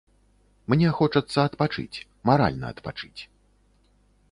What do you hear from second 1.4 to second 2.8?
адпачыць, маральна